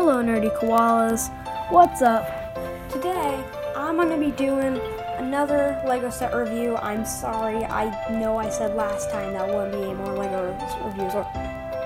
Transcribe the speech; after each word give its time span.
Hello, 0.00 0.22
nerdy 0.22 0.48
koalas. 0.56 1.28
What's 1.68 2.00
up? 2.00 2.24
Today, 2.88 3.44
I'm 3.76 3.98
to 3.98 4.16
be 4.16 4.30
doing 4.30 4.80
another 5.18 5.78
Lego 5.86 6.08
set 6.08 6.34
review. 6.34 6.78
I'm 6.78 7.04
sorry, 7.04 7.66
I 7.66 7.84
know 8.08 8.38
I 8.38 8.48
said 8.48 8.74
last 8.74 9.10
time 9.10 9.34
that 9.34 9.46
wouldn't 9.46 9.72
be 9.72 9.82
any 9.82 9.92
more 9.92 10.16
Lego 10.16 10.56
reviews, 10.82 11.12
or 11.12 11.26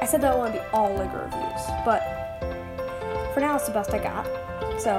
I 0.01 0.07
said 0.07 0.21
that 0.21 0.39
wouldn't 0.39 0.55
be 0.55 0.61
all 0.73 0.95
Lego 0.95 1.25
reviews, 1.27 1.63
but 1.85 2.07
for 3.35 3.41
now, 3.41 3.57
it's 3.57 3.67
the 3.67 3.73
best 3.73 3.93
I 3.93 3.99
got. 3.99 4.25
So, 4.81 4.95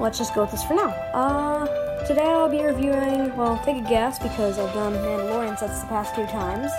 let's 0.00 0.18
just 0.18 0.34
go 0.34 0.40
with 0.42 0.50
this 0.50 0.64
for 0.64 0.74
now. 0.74 0.90
Uh, 1.14 1.64
today 2.06 2.26
I'll 2.26 2.50
be 2.50 2.60
reviewing, 2.60 3.36
well, 3.36 3.62
take 3.64 3.76
a 3.76 3.88
guess 3.88 4.18
because 4.18 4.58
I've 4.58 4.74
done 4.74 4.94
Mandalorian 4.94 5.56
sets 5.56 5.80
the 5.80 5.86
past 5.86 6.16
two 6.16 6.26
times. 6.26 6.72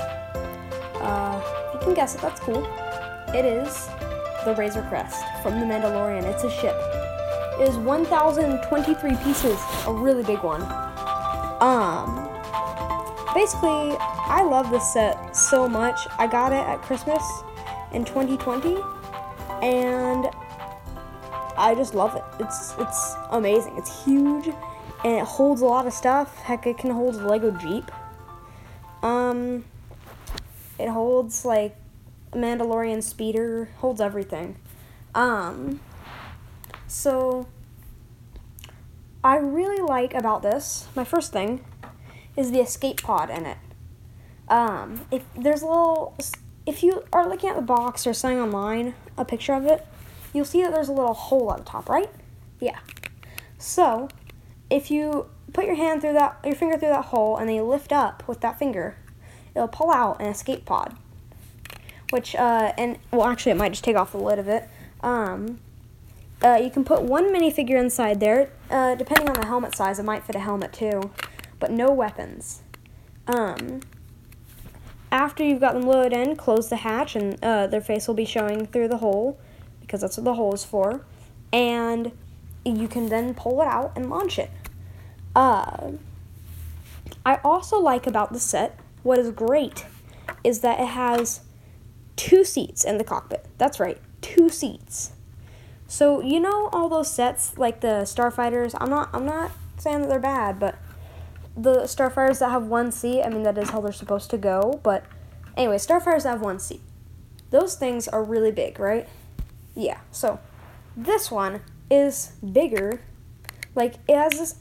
Uh, 0.99 1.39
you 1.73 1.79
can 1.79 1.93
guess 1.93 2.15
it, 2.15 2.21
that's 2.21 2.41
cool. 2.41 2.67
It 3.33 3.45
is 3.45 3.87
the 4.45 4.55
Razor 4.55 4.83
Crest 4.83 5.25
from 5.41 5.59
the 5.59 5.65
Mandalorian. 5.65 6.23
It's 6.23 6.43
a 6.43 6.51
ship. 6.51 6.75
It 7.59 7.67
is 7.67 7.77
1,023 7.77 9.15
pieces, 9.23 9.59
a 9.87 9.91
really 9.91 10.23
big 10.23 10.43
one. 10.43 10.61
Um, 11.61 12.29
basically, 13.33 13.95
I 13.99 14.43
love 14.43 14.69
this 14.69 14.93
set 14.93 15.35
so 15.35 15.67
much. 15.67 15.99
I 16.19 16.27
got 16.27 16.51
it 16.51 16.57
at 16.57 16.81
Christmas 16.83 17.23
in 17.91 18.05
2020, 18.05 18.77
and 19.63 20.27
I 21.57 21.73
just 21.75 21.95
love 21.95 22.15
it. 22.15 22.23
It's 22.39 22.75
it's 22.77 23.15
amazing. 23.31 23.75
It's 23.77 24.05
huge, 24.05 24.47
and 25.03 25.13
it 25.13 25.23
holds 25.23 25.61
a 25.61 25.65
lot 25.65 25.87
of 25.87 25.93
stuff. 25.93 26.37
Heck, 26.39 26.67
it 26.67 26.77
can 26.77 26.91
hold 26.91 27.15
a 27.15 27.27
Lego 27.27 27.51
Jeep. 27.51 27.89
Um, 29.01 29.65
it 30.77 30.89
holds 30.89 31.45
like 31.45 31.75
Mandalorian 32.35 33.01
speeder, 33.01 33.69
holds 33.77 34.01
everything. 34.01 34.57
Um, 35.13 35.79
so 36.87 37.47
I 39.23 39.37
really 39.37 39.81
like 39.81 40.13
about 40.13 40.41
this. 40.43 40.87
My 40.95 41.03
first 41.03 41.31
thing 41.31 41.63
is 42.37 42.51
the 42.51 42.59
escape 42.59 43.01
pod 43.01 43.29
in 43.29 43.45
it. 43.45 43.57
Um, 44.47 45.05
if 45.11 45.23
there's 45.35 45.61
a 45.61 45.67
little, 45.67 46.15
if 46.65 46.83
you 46.83 47.03
are 47.11 47.27
looking 47.27 47.49
at 47.49 47.55
the 47.55 47.61
box 47.61 48.05
or 48.05 48.13
seeing 48.13 48.39
online 48.39 48.93
a 49.17 49.25
picture 49.25 49.53
of 49.53 49.65
it, 49.65 49.87
you'll 50.33 50.45
see 50.45 50.61
that 50.61 50.71
there's 50.71 50.89
a 50.89 50.93
little 50.93 51.13
hole 51.13 51.53
the 51.57 51.63
top, 51.63 51.89
right? 51.89 52.09
Yeah. 52.59 52.79
So, 53.57 54.09
if 54.69 54.91
you 54.91 55.27
put 55.53 55.65
your 55.65 55.75
hand 55.75 56.01
through 56.01 56.13
that, 56.13 56.37
your 56.43 56.55
finger 56.55 56.77
through 56.77 56.89
that 56.89 57.05
hole, 57.05 57.37
and 57.37 57.47
then 57.47 57.55
you 57.55 57.63
lift 57.63 57.91
up 57.91 58.27
with 58.27 58.41
that 58.41 58.59
finger, 58.59 58.97
it'll 59.55 59.67
pull 59.67 59.91
out 59.91 60.21
an 60.21 60.27
escape 60.27 60.65
pod 60.65 60.95
which 62.11 62.35
uh, 62.35 62.73
and 62.77 62.97
well, 63.11 63.27
actually, 63.27 63.51
it 63.51 63.57
might 63.57 63.69
just 63.69 63.83
take 63.83 63.95
off 63.95 64.11
the 64.11 64.17
lid 64.17 64.39
of 64.39 64.47
it. 64.47 64.67
Um, 65.01 65.59
uh, 66.43 66.59
you 66.61 66.69
can 66.69 66.83
put 66.83 67.01
one 67.01 67.33
minifigure 67.33 67.79
inside 67.79 68.19
there. 68.19 68.49
Uh, 68.69 68.95
depending 68.95 69.29
on 69.29 69.35
the 69.39 69.47
helmet 69.47 69.75
size, 69.75 69.99
it 69.99 70.03
might 70.03 70.23
fit 70.23 70.35
a 70.35 70.39
helmet 70.39 70.73
too, 70.73 71.11
but 71.59 71.71
no 71.71 71.91
weapons. 71.91 72.61
Um, 73.27 73.81
after 75.11 75.43
you've 75.43 75.61
got 75.61 75.73
them 75.73 75.83
loaded 75.83 76.13
in, 76.13 76.35
close 76.35 76.69
the 76.69 76.77
hatch, 76.77 77.15
and 77.15 77.41
uh, 77.43 77.67
their 77.67 77.81
face 77.81 78.07
will 78.07 78.15
be 78.15 78.25
showing 78.25 78.65
through 78.65 78.89
the 78.89 78.97
hole 78.97 79.39
because 79.81 80.01
that's 80.01 80.17
what 80.17 80.25
the 80.25 80.33
hole 80.33 80.53
is 80.53 80.65
for. 80.65 81.05
And 81.53 82.11
you 82.65 82.87
can 82.87 83.09
then 83.09 83.33
pull 83.33 83.61
it 83.61 83.67
out 83.67 83.93
and 83.95 84.09
launch 84.09 84.39
it. 84.39 84.51
Uh, 85.35 85.91
I 87.25 87.39
also 87.43 87.79
like 87.79 88.07
about 88.07 88.33
the 88.33 88.39
set 88.39 88.79
what 89.03 89.19
is 89.19 89.29
great 89.31 89.85
is 90.43 90.61
that 90.61 90.79
it 90.79 90.87
has 90.87 91.41
two 92.15 92.43
seats 92.43 92.83
in 92.83 92.97
the 92.97 93.03
cockpit. 93.03 93.45
That's 93.57 93.79
right, 93.79 93.99
two 94.21 94.49
seats. 94.49 95.11
So 95.87 96.21
you 96.21 96.39
know 96.39 96.69
all 96.73 96.89
those 96.89 97.11
sets 97.11 97.57
like 97.57 97.81
the 97.81 98.03
starfighters. 98.03 98.75
I'm 98.79 98.89
not. 98.89 99.09
I'm 99.13 99.25
not 99.25 99.51
saying 99.77 100.01
that 100.01 100.09
they're 100.09 100.19
bad, 100.19 100.59
but 100.59 100.77
the 101.55 101.81
starfighters 101.83 102.39
that 102.39 102.49
have 102.49 102.63
one 102.63 102.91
seat. 102.91 103.23
I 103.23 103.29
mean 103.29 103.43
that 103.43 103.57
is 103.57 103.69
how 103.69 103.81
they're 103.81 103.93
supposed 103.93 104.29
to 104.31 104.37
go. 104.37 104.79
But 104.83 105.05
anyway, 105.55 105.77
starfighters 105.77 106.23
have 106.23 106.41
one 106.41 106.59
seat. 106.59 106.81
Those 107.51 107.75
things 107.75 108.07
are 108.07 108.23
really 108.23 108.51
big, 108.51 108.79
right? 108.79 109.07
Yeah. 109.75 109.99
So 110.11 110.39
this 110.97 111.29
one 111.29 111.61
is 111.89 112.33
bigger. 112.51 113.01
Like 113.75 113.95
it 114.07 114.15
has 114.15 114.33
this. 114.33 114.55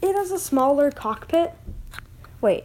It 0.00 0.14
has 0.14 0.30
a 0.30 0.38
smaller 0.38 0.92
cockpit. 0.92 1.54
Wait, 2.40 2.64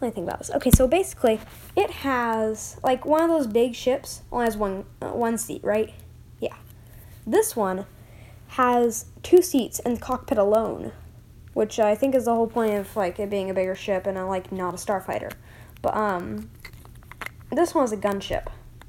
let 0.00 0.08
me 0.08 0.14
think 0.14 0.26
about 0.26 0.38
this. 0.38 0.50
Okay, 0.50 0.70
so 0.70 0.86
basically, 0.86 1.40
it 1.76 1.90
has 1.90 2.78
like 2.82 3.04
one 3.04 3.22
of 3.22 3.28
those 3.28 3.46
big 3.46 3.74
ships 3.74 4.22
only 4.32 4.46
has 4.46 4.56
one 4.56 4.84
uh, 5.02 5.08
one 5.08 5.36
seat, 5.36 5.62
right? 5.62 5.92
Yeah. 6.38 6.56
This 7.26 7.54
one 7.54 7.84
has 8.48 9.06
two 9.22 9.42
seats 9.42 9.78
in 9.80 9.94
the 9.94 10.00
cockpit 10.00 10.38
alone, 10.38 10.92
which 11.52 11.78
I 11.78 11.94
think 11.94 12.14
is 12.14 12.24
the 12.24 12.34
whole 12.34 12.46
point 12.46 12.74
of 12.74 12.96
like 12.96 13.18
it 13.20 13.28
being 13.28 13.50
a 13.50 13.54
bigger 13.54 13.74
ship 13.74 14.06
and 14.06 14.16
a, 14.16 14.24
like 14.24 14.50
not 14.50 14.74
a 14.74 14.78
starfighter. 14.78 15.32
But 15.82 15.94
um, 15.94 16.50
this 17.52 17.74
one 17.74 17.84
is 17.84 17.92
a 17.92 17.96
gunship. 17.96 18.46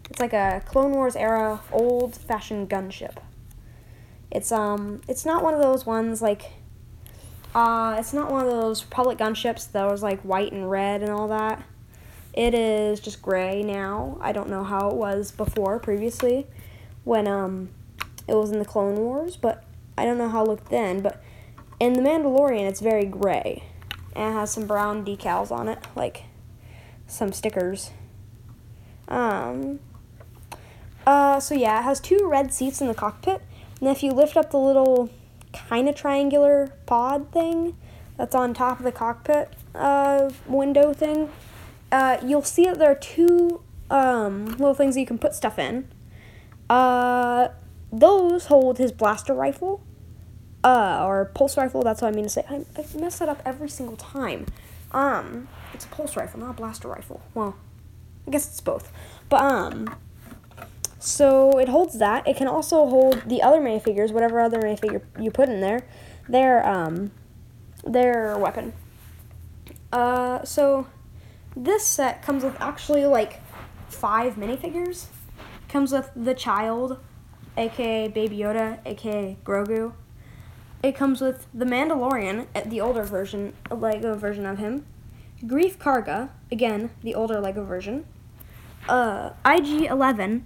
It's 0.10 0.20
like 0.20 0.34
a 0.34 0.62
Clone 0.66 0.92
Wars 0.92 1.16
era 1.16 1.62
old 1.72 2.16
fashioned 2.16 2.70
gunship. 2.70 3.18
It's 4.32 4.52
um, 4.52 5.02
it's 5.10 5.26
not 5.26 5.44
one 5.44 5.54
of 5.54 5.62
those 5.62 5.86
ones 5.86 6.22
like 6.22 6.52
uh, 7.54 7.96
it's 8.00 8.14
not 8.14 8.32
one 8.32 8.46
of 8.46 8.52
those 8.52 8.84
Republic 8.84 9.18
gunships 9.18 9.72
that 9.72 9.90
was 9.90 10.02
like 10.02 10.22
white 10.22 10.52
and 10.52 10.70
red 10.70 11.02
and 11.02 11.12
all 11.12 11.28
that. 11.28 11.64
It 12.34 12.54
is 12.54 13.00
just 13.00 13.22
gray 13.22 13.62
now. 13.62 14.18
I 14.22 14.32
don't 14.32 14.50
know 14.50 14.64
how 14.64 14.90
it 14.90 14.96
was 14.96 15.32
before, 15.32 15.80
previously, 15.80 16.48
when 17.04 17.28
um, 17.28 17.70
it 18.28 18.36
was 18.36 18.52
in 18.52 18.60
the 18.60 18.66
Clone 18.66 18.96
Wars, 18.96 19.36
but 19.36 19.66
I 19.98 20.06
don't 20.06 20.18
know 20.18 20.30
how 20.30 20.44
it 20.44 20.48
looked 20.48 20.70
then. 20.70 21.02
But 21.02 21.22
in 21.80 21.94
The 21.94 22.02
Mandalorian, 22.02 22.70
it's 22.70 22.80
very 22.80 23.06
gray. 23.06 23.64
And 24.16 24.34
it 24.34 24.34
has 24.34 24.52
some 24.52 24.66
brown 24.66 25.06
decals 25.06 25.52
on 25.52 25.68
it, 25.68 25.80
like 25.96 26.24
some 27.08 27.34
stickers. 27.34 27.92
Um, 29.10 29.80
uh, 31.06 31.42
so 31.42 31.54
yeah, 31.54 31.80
it 31.80 31.84
has 31.84 32.00
two 32.00 32.30
red 32.30 32.54
seats 32.54 32.80
in 32.80 32.88
the 32.88 32.94
cockpit. 32.94 33.42
And 33.82 33.90
if 33.90 34.04
you 34.04 34.12
lift 34.12 34.38
up 34.38 34.52
the 34.52 34.58
little 34.58 35.10
kind 35.54 35.90
of 35.90 35.96
triangular 35.96 36.74
pod 36.86 37.32
thing 37.32 37.76
that's 38.18 38.36
on 38.36 38.54
top 38.54 38.80
of 38.80 38.86
the 38.86 38.92
cockpit 38.92 39.54
uh, 39.76 40.30
window 40.48 40.94
thing, 40.94 41.30
uh, 41.92 42.18
you'll 42.24 42.44
see 42.44 42.66
that 42.66 42.78
there 42.80 42.92
are 42.92 42.96
two 42.96 43.62
um, 43.90 44.46
little 44.46 44.74
things 44.74 44.98
you 44.98 45.06
can 45.06 45.18
put 45.18 45.34
stuff 45.34 45.60
in. 45.60 45.88
Uh, 46.70 47.50
those 47.92 48.46
hold 48.46 48.78
his 48.78 48.92
blaster 48.92 49.34
rifle, 49.34 49.84
uh, 50.64 51.04
or 51.06 51.26
pulse 51.34 51.58
rifle. 51.58 51.82
That's 51.82 52.02
what 52.02 52.10
I 52.10 52.12
mean 52.12 52.26
to 52.26 52.30
say. 52.30 52.46
I, 52.50 52.66
I 52.78 52.86
mess 53.00 53.20
that 53.20 53.30
up 53.30 53.42
every 53.46 53.70
single 53.70 53.98
time. 53.98 54.46
Um, 54.92 55.48
it's 55.74 55.86
a 55.86 55.88
pulse 55.90 56.16
rifle, 56.16 56.40
not 56.40 56.52
a 56.52 56.54
blaster 56.54 56.88
rifle. 56.88 57.22
Well, 57.34 57.56
I 58.28 58.32
guess 58.32 58.48
it's 58.48 58.62
both. 58.62 58.92
But 59.30 59.42
um, 59.42 59.96
so 61.02 61.58
it 61.58 61.68
holds 61.68 61.98
that. 61.98 62.28
It 62.28 62.38
can 62.38 62.48
also 62.48 62.88
hold 62.88 63.24
the 63.26 63.42
other 63.42 63.60
minifigures, 63.60 64.12
whatever 64.12 64.40
other 64.40 64.60
minifigure 64.60 65.02
you 65.20 65.32
put 65.32 65.50
in 65.50 65.60
there, 65.60 65.82
their 66.30 66.66
um, 66.66 67.12
their 67.84 68.38
weapon. 68.38 68.74
Uh, 69.92 70.44
so 70.46 70.88
this 71.56 71.86
set 71.86 72.22
comes 72.22 72.44
with 72.44 72.56
actually 72.62 73.06
like 73.08 73.42
five 73.90 74.36
minifigures. 74.36 75.08
Comes 75.68 75.92
with 75.92 76.12
the 76.16 76.36
child, 76.36 77.00
aka 77.58 78.08
Baby 78.08 78.38
Yoda, 78.38 78.78
aka 78.86 79.38
Grogu. 79.44 79.94
It 80.84 80.96
comes 80.96 81.20
with 81.20 81.48
the 81.54 81.66
Mandalorian, 81.66 82.46
uh, 82.56 82.62
the 82.66 82.80
older 82.80 83.04
version, 83.04 83.54
a 83.72 83.76
Lego 83.76 84.14
version 84.16 84.46
of 84.46 84.60
him. 84.60 84.86
Greef 85.44 85.78
Karga, 85.78 86.30
again 86.52 86.92
the 87.02 87.16
older 87.16 87.40
Lego 87.40 87.64
version. 87.64 88.06
Uh, 88.88 89.32
IG 89.44 89.86
Eleven, 89.86 90.46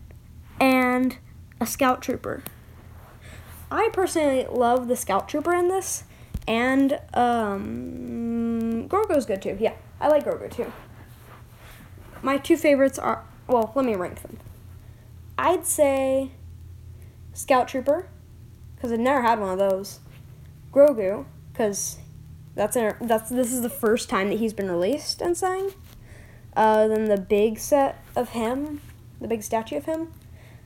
and 0.95 1.17
a 1.59 1.65
scout 1.65 2.01
trooper. 2.01 2.43
I 3.71 3.89
personally 3.93 4.45
love 4.49 4.87
the 4.87 4.95
scout 4.95 5.27
trooper 5.27 5.53
in 5.53 5.67
this, 5.67 6.03
and 6.47 6.99
um, 7.13 8.87
Grogu's 8.87 9.25
good 9.25 9.41
too. 9.41 9.57
Yeah, 9.59 9.73
I 9.99 10.07
like 10.07 10.25
Grogu 10.25 10.51
too. 10.51 10.71
My 12.21 12.37
two 12.37 12.57
favorites 12.57 12.97
are 12.97 13.23
well, 13.47 13.71
let 13.75 13.85
me 13.85 13.95
rank 13.95 14.21
them. 14.21 14.37
I'd 15.37 15.65
say 15.65 16.31
Scout 17.33 17.67
Trooper, 17.67 18.07
because 18.75 18.91
I've 18.91 18.99
never 18.99 19.21
had 19.21 19.39
one 19.39 19.49
of 19.49 19.59
those. 19.59 19.99
Grogu, 20.71 21.25
because 21.51 21.99
that's 22.55 22.75
a, 22.75 22.95
that's 23.01 23.29
this 23.29 23.51
is 23.51 23.61
the 23.61 23.69
first 23.69 24.09
time 24.09 24.29
that 24.29 24.39
he's 24.39 24.53
been 24.53 24.71
released 24.71 25.21
and 25.21 25.37
sang. 25.37 25.73
Uh, 26.55 26.87
then 26.87 27.05
the 27.05 27.17
big 27.17 27.59
set 27.59 28.03
of 28.15 28.29
him, 28.29 28.81
the 29.19 29.27
big 29.27 29.43
statue 29.43 29.77
of 29.77 29.85
him. 29.85 30.13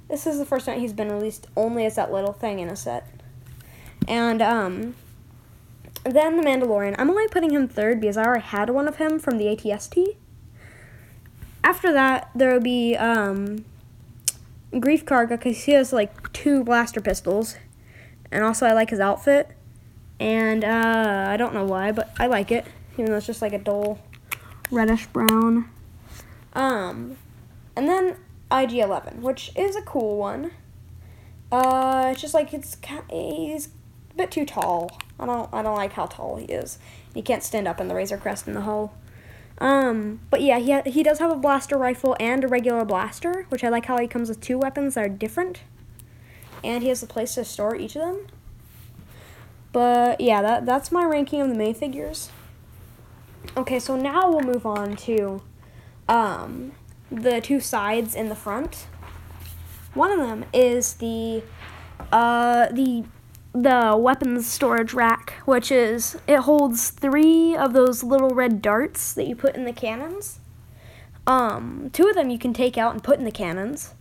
This 0.09 0.25
is 0.25 0.39
the 0.39 0.45
first 0.45 0.65
time 0.65 0.79
he's 0.79 0.93
been 0.93 1.11
released 1.11 1.47
only 1.55 1.85
as 1.85 1.95
that 1.95 2.11
little 2.11 2.33
thing 2.33 2.59
in 2.59 2.67
a 2.67 2.75
set. 2.75 3.07
And 4.07 4.41
um, 4.41 4.95
then 6.03 6.37
the 6.37 6.43
Mandalorian. 6.43 6.95
I'm 6.97 7.09
only 7.09 7.27
putting 7.27 7.51
him 7.51 7.67
third 7.67 8.01
because 8.01 8.17
I 8.17 8.23
already 8.23 8.45
had 8.45 8.69
one 8.69 8.87
of 8.87 8.97
him 8.97 9.19
from 9.19 9.37
the 9.37 9.45
ATST. 9.45 10.15
After 11.63 11.93
that, 11.93 12.31
there 12.33 12.51
will 12.51 12.61
be 12.61 12.95
um, 12.95 13.65
Greef 14.73 15.03
Karga 15.03 15.29
because 15.29 15.63
he 15.65 15.73
has 15.73 15.93
like 15.93 16.31
two 16.33 16.63
blaster 16.63 17.01
pistols, 17.01 17.57
and 18.31 18.43
also 18.43 18.65
I 18.65 18.73
like 18.73 18.89
his 18.89 18.99
outfit, 18.99 19.51
and 20.19 20.63
uh, 20.63 21.25
I 21.27 21.37
don't 21.37 21.53
know 21.53 21.65
why, 21.65 21.91
but 21.91 22.11
I 22.17 22.27
like 22.27 22.51
it, 22.51 22.65
even 22.93 23.11
though 23.11 23.17
it's 23.17 23.27
just 23.27 23.41
like 23.41 23.53
a 23.53 23.59
dull 23.59 23.99
reddish 24.71 25.05
brown. 25.07 25.69
Um, 26.53 27.17
and 27.75 27.87
then 27.87 28.15
IG11, 28.51 29.19
which 29.19 29.51
is 29.55 29.75
a 29.75 29.81
cool 29.81 30.17
one. 30.17 30.51
Uh, 31.51 32.09
it's 32.11 32.21
just 32.21 32.33
like 32.33 32.53
it's 32.53 32.77
he's 33.09 33.67
a 34.11 34.15
bit 34.15 34.31
too 34.31 34.45
tall. 34.45 34.99
I 35.19 35.25
don't 35.25 35.49
I 35.53 35.61
don't 35.61 35.75
like 35.75 35.93
how 35.93 36.05
tall 36.05 36.37
he 36.37 36.45
is. 36.45 36.79
He 37.13 37.21
can't 37.21 37.43
stand 37.43 37.67
up 37.67 37.79
in 37.79 37.87
the 37.87 37.95
Razor 37.95 38.17
Crest 38.17 38.47
in 38.47 38.53
the 38.53 38.61
hull. 38.61 38.93
Um, 39.59 40.21
but 40.29 40.41
yeah, 40.41 40.59
he 40.59 40.71
ha- 40.71 40.83
he 40.85 41.03
does 41.03 41.19
have 41.19 41.31
a 41.31 41.35
blaster 41.35 41.77
rifle 41.77 42.15
and 42.19 42.43
a 42.43 42.47
regular 42.47 42.85
blaster, 42.85 43.45
which 43.49 43.63
I 43.63 43.69
like 43.69 43.85
how 43.85 43.97
he 43.97 44.07
comes 44.07 44.29
with 44.29 44.39
two 44.39 44.57
weapons 44.57 44.95
that 44.95 45.05
are 45.05 45.09
different, 45.09 45.61
and 46.63 46.81
he 46.81 46.89
has 46.89 47.03
a 47.03 47.07
place 47.07 47.35
to 47.35 47.43
store 47.43 47.75
each 47.75 47.95
of 47.95 48.01
them. 48.01 48.27
But 49.71 50.21
yeah, 50.21 50.41
that 50.41 50.65
that's 50.65 50.91
my 50.91 51.03
ranking 51.03 51.41
of 51.41 51.49
the 51.49 51.55
main 51.55 51.73
figures. 51.73 52.29
Okay, 53.57 53.79
so 53.79 53.95
now 53.95 54.29
we'll 54.29 54.41
move 54.41 54.65
on 54.65 54.95
to 54.95 55.41
um, 56.07 56.71
the 57.11 57.41
two 57.41 57.59
sides 57.59 58.15
in 58.15 58.29
the 58.29 58.35
front. 58.35 58.87
One 59.93 60.11
of 60.11 60.19
them 60.19 60.45
is 60.53 60.95
the 60.95 61.43
uh, 62.11 62.67
the 62.71 63.05
the 63.51 63.97
weapons 63.97 64.45
storage 64.45 64.93
rack, 64.93 65.33
which 65.45 65.71
is 65.71 66.17
it 66.27 66.41
holds 66.41 66.89
three 66.91 67.55
of 67.55 67.73
those 67.73 68.03
little 68.03 68.29
red 68.29 68.61
darts 68.61 69.13
that 69.13 69.27
you 69.27 69.35
put 69.35 69.55
in 69.55 69.65
the 69.65 69.73
cannons. 69.73 70.39
Um, 71.25 71.89
two 71.93 72.07
of 72.07 72.15
them 72.15 72.29
you 72.29 72.39
can 72.39 72.53
take 72.53 72.77
out 72.77 72.93
and 72.93 73.03
put 73.03 73.19
in 73.19 73.25
the 73.25 73.31
cannons. 73.31 73.93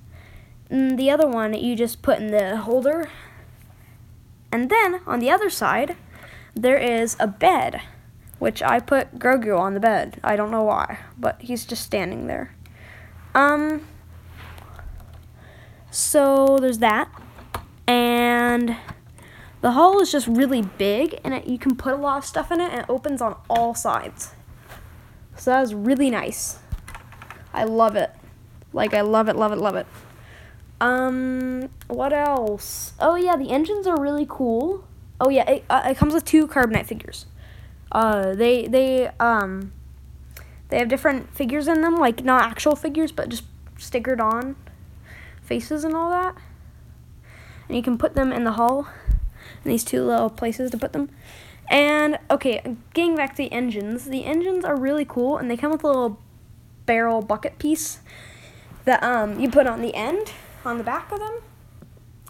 And 0.70 0.98
the 0.98 1.10
other 1.10 1.26
one 1.26 1.54
you 1.54 1.76
just 1.76 2.02
put 2.02 2.18
in 2.18 2.28
the 2.28 2.58
holder. 2.58 3.10
And 4.52 4.70
then 4.70 5.00
on 5.06 5.18
the 5.18 5.30
other 5.30 5.50
side, 5.50 5.96
there 6.54 6.78
is 6.78 7.16
a 7.18 7.26
bed, 7.26 7.82
which 8.38 8.62
I 8.62 8.80
put 8.80 9.18
Grogu 9.18 9.58
on 9.58 9.74
the 9.74 9.80
bed. 9.80 10.20
I 10.22 10.36
don't 10.36 10.50
know 10.50 10.62
why, 10.62 10.98
but 11.18 11.40
he's 11.40 11.64
just 11.64 11.84
standing 11.84 12.26
there. 12.26 12.54
Um, 13.38 13.86
so 15.92 16.58
there's 16.58 16.78
that. 16.78 17.08
And 17.86 18.76
the 19.60 19.70
hull 19.72 20.00
is 20.00 20.10
just 20.10 20.26
really 20.26 20.62
big 20.62 21.20
and 21.22 21.32
it, 21.32 21.46
you 21.46 21.56
can 21.56 21.76
put 21.76 21.92
a 21.92 21.96
lot 21.96 22.18
of 22.18 22.24
stuff 22.24 22.50
in 22.50 22.60
it 22.60 22.72
and 22.72 22.80
it 22.80 22.86
opens 22.88 23.22
on 23.22 23.36
all 23.48 23.74
sides. 23.74 24.32
So 25.36 25.52
that 25.52 25.62
is 25.62 25.72
really 25.72 26.10
nice. 26.10 26.58
I 27.54 27.62
love 27.62 27.94
it. 27.94 28.10
Like 28.72 28.92
I 28.92 29.02
love 29.02 29.28
it, 29.28 29.36
love 29.36 29.52
it, 29.52 29.58
love 29.58 29.76
it. 29.76 29.86
Um, 30.80 31.70
what 31.86 32.12
else? 32.12 32.94
Oh 32.98 33.14
yeah, 33.14 33.36
the 33.36 33.50
engines 33.50 33.86
are 33.86 34.00
really 34.00 34.26
cool. 34.28 34.84
Oh 35.20 35.30
yeah, 35.30 35.48
it, 35.48 35.64
uh, 35.70 35.82
it 35.86 35.96
comes 35.96 36.12
with 36.12 36.24
two 36.24 36.48
carbonite 36.48 36.86
figures. 36.86 37.26
Uh, 37.90 38.34
they 38.34 38.66
they 38.66 39.10
um, 39.20 39.72
they 40.68 40.78
have 40.78 40.88
different 40.88 41.34
figures 41.34 41.68
in 41.68 41.80
them, 41.80 41.96
like 41.96 42.24
not 42.24 42.42
actual 42.42 42.76
figures, 42.76 43.12
but 43.12 43.28
just 43.28 43.44
stickered 43.76 44.20
on 44.20 44.56
faces 45.42 45.84
and 45.84 45.94
all 45.94 46.10
that. 46.10 46.36
And 47.68 47.76
you 47.76 47.82
can 47.82 47.98
put 47.98 48.14
them 48.14 48.32
in 48.32 48.44
the 48.44 48.52
hull, 48.52 48.88
in 49.64 49.70
these 49.70 49.84
two 49.84 50.02
little 50.04 50.30
places 50.30 50.70
to 50.70 50.78
put 50.78 50.92
them. 50.92 51.10
And 51.70 52.18
okay, 52.30 52.76
getting 52.94 53.14
back 53.14 53.32
to 53.32 53.36
the 53.36 53.52
engines, 53.52 54.06
the 54.06 54.24
engines 54.24 54.64
are 54.64 54.76
really 54.76 55.04
cool, 55.04 55.36
and 55.36 55.50
they 55.50 55.56
come 55.56 55.72
with 55.72 55.84
a 55.84 55.86
little 55.86 56.20
barrel 56.86 57.20
bucket 57.20 57.58
piece 57.58 58.00
that 58.86 59.02
um 59.02 59.38
you 59.38 59.50
put 59.50 59.66
on 59.66 59.82
the 59.82 59.94
end 59.94 60.32
on 60.64 60.78
the 60.78 60.84
back 60.84 61.12
of 61.12 61.18
them. 61.18 61.42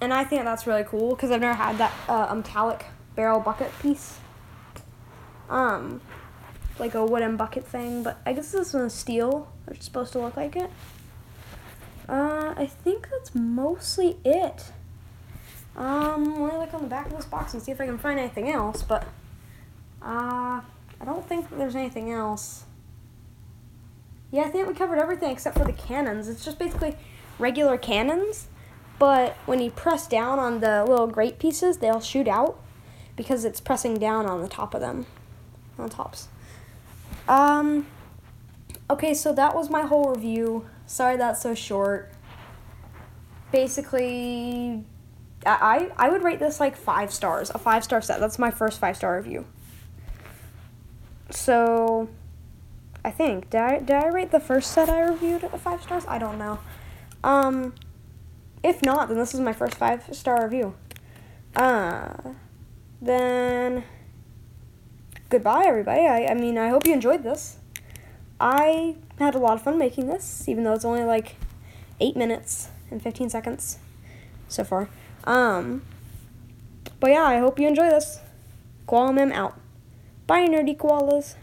And 0.00 0.12
I 0.12 0.24
think 0.24 0.44
that's 0.44 0.66
really 0.66 0.84
cool 0.84 1.14
because 1.14 1.30
I've 1.30 1.40
never 1.40 1.54
had 1.54 1.78
that 1.78 1.92
uh, 2.08 2.32
metallic 2.34 2.86
barrel 3.16 3.40
bucket 3.40 3.72
piece. 3.80 4.18
Um, 5.48 6.00
like 6.78 6.94
a 6.94 7.04
wooden 7.04 7.36
bucket 7.36 7.66
thing, 7.66 8.02
but 8.02 8.20
I 8.24 8.32
guess 8.32 8.52
this 8.52 8.72
one's 8.72 8.94
steel. 8.94 9.52
It's 9.66 9.84
supposed 9.84 10.12
to 10.12 10.18
look 10.18 10.36
like 10.36 10.56
it. 10.56 10.70
Uh, 12.08 12.54
I 12.56 12.66
think 12.66 13.08
that's 13.10 13.34
mostly 13.34 14.16
it. 14.24 14.72
Um, 15.76 16.40
let 16.42 16.54
me 16.54 16.58
look 16.58 16.74
on 16.74 16.82
the 16.82 16.88
back 16.88 17.06
of 17.06 17.12
this 17.16 17.26
box 17.26 17.54
and 17.54 17.62
see 17.62 17.70
if 17.70 17.80
I 17.80 17.86
can 17.86 17.98
find 17.98 18.18
anything 18.18 18.50
else, 18.50 18.82
but, 18.82 19.04
uh, 20.02 20.60
I 21.00 21.04
don't 21.04 21.28
think 21.28 21.46
there's 21.56 21.76
anything 21.76 22.10
else. 22.10 22.64
Yeah, 24.30 24.42
I 24.42 24.48
think 24.48 24.66
we 24.66 24.74
covered 24.74 24.98
everything 24.98 25.30
except 25.30 25.56
for 25.56 25.64
the 25.64 25.72
cannons. 25.72 26.28
It's 26.28 26.44
just 26.44 26.58
basically 26.58 26.96
regular 27.38 27.78
cannons, 27.78 28.48
but 28.98 29.36
when 29.46 29.60
you 29.60 29.70
press 29.70 30.06
down 30.06 30.38
on 30.38 30.60
the 30.60 30.84
little 30.84 31.06
grate 31.06 31.38
pieces, 31.38 31.78
they'll 31.78 32.00
shoot 32.00 32.26
out 32.26 32.58
because 33.14 33.44
it's 33.44 33.60
pressing 33.60 33.98
down 33.98 34.26
on 34.26 34.42
the 34.42 34.48
top 34.48 34.74
of 34.74 34.80
them, 34.80 35.06
on 35.78 35.88
tops. 35.88 36.28
Um, 37.28 37.86
okay, 38.90 39.14
so 39.14 39.32
that 39.34 39.54
was 39.54 39.70
my 39.70 39.82
whole 39.82 40.12
review. 40.12 40.66
Sorry 40.86 41.16
that's 41.16 41.42
so 41.42 41.54
short. 41.54 42.10
Basically, 43.52 44.84
I, 45.46 45.90
I 45.96 46.08
would 46.08 46.22
rate 46.22 46.38
this 46.38 46.58
like 46.58 46.76
five 46.76 47.12
stars, 47.12 47.50
a 47.50 47.58
five 47.58 47.84
star 47.84 48.00
set. 48.00 48.20
That's 48.20 48.38
my 48.38 48.50
first 48.50 48.80
five 48.80 48.96
star 48.96 49.16
review. 49.16 49.46
So, 51.30 52.08
I 53.04 53.10
think 53.10 53.50
did 53.50 53.60
I 53.60 53.78
did 53.80 53.90
I 53.90 54.08
rate 54.08 54.30
the 54.30 54.40
first 54.40 54.72
set 54.72 54.88
I 54.88 55.02
reviewed 55.02 55.44
at 55.44 55.60
five 55.60 55.82
stars? 55.82 56.04
I 56.08 56.18
don't 56.18 56.38
know. 56.38 56.58
Um, 57.22 57.74
if 58.62 58.82
not, 58.82 59.08
then 59.08 59.18
this 59.18 59.34
is 59.34 59.40
my 59.40 59.52
first 59.52 59.74
five 59.74 60.08
star 60.12 60.44
review. 60.44 60.74
Uh, 61.54 62.14
then 63.00 63.84
goodbye, 65.28 65.64
everybody. 65.66 66.06
I, 66.06 66.26
I 66.26 66.34
mean, 66.34 66.56
I 66.56 66.68
hope 66.68 66.86
you 66.86 66.92
enjoyed 66.92 67.22
this. 67.22 67.58
I 68.40 68.96
had 69.18 69.34
a 69.34 69.38
lot 69.38 69.54
of 69.54 69.62
fun 69.62 69.78
making 69.78 70.06
this, 70.06 70.48
even 70.48 70.64
though 70.64 70.72
it's 70.72 70.84
only 70.84 71.04
like 71.04 71.36
eight 72.00 72.16
minutes 72.16 72.68
and 72.90 73.02
15 73.02 73.28
seconds 73.28 73.78
so 74.48 74.64
far. 74.64 74.88
Um, 75.24 75.82
but 77.00 77.10
yeah, 77.10 77.24
I 77.24 77.38
hope 77.38 77.58
you 77.58 77.66
enjoy 77.68 77.90
this. 77.90 78.20
Koala 78.86 79.30
out. 79.32 79.60
Bye, 80.26 80.46
nerdy 80.46 80.76
koalas. 80.76 81.34